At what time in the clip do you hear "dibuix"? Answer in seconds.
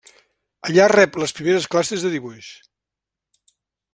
2.15-2.51